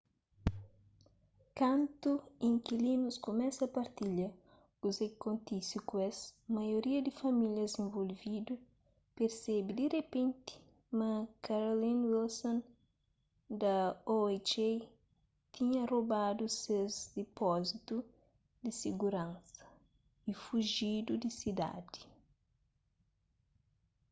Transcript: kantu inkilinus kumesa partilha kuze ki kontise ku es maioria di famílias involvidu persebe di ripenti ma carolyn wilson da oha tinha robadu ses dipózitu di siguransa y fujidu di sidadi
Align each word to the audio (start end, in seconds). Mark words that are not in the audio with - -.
kantu 1.59 2.11
inkilinus 2.47 3.15
kumesa 3.25 3.65
partilha 3.75 4.29
kuze 4.79 5.05
ki 5.11 5.17
kontise 5.23 5.77
ku 5.87 5.95
es 6.09 6.17
maioria 6.57 6.99
di 7.05 7.11
famílias 7.21 7.73
involvidu 7.85 8.53
persebe 9.15 9.71
di 9.77 9.85
ripenti 9.95 10.55
ma 10.99 11.09
carolyn 11.45 11.99
wilson 12.11 12.57
da 13.61 13.75
oha 14.15 14.37
tinha 15.53 15.83
robadu 15.93 16.45
ses 16.61 16.93
dipózitu 17.15 17.97
di 18.63 18.71
siguransa 18.81 19.65
y 20.29 20.31
fujidu 20.43 21.13
di 21.23 21.29
sidadi 21.39 22.01